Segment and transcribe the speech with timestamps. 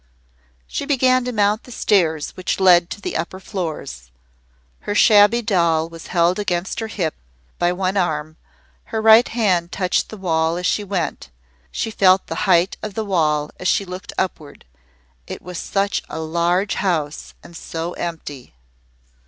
[0.65, 4.09] She began to mount the stairs which led to the upper floors.
[4.79, 7.13] Her shabby doll was held against her hip
[7.59, 8.37] by one arm,
[8.85, 11.29] her right hand touched the wall as she went,
[11.71, 14.65] she felt the height of the wall as she looked upward.
[15.27, 18.55] It was such a large house and so empty.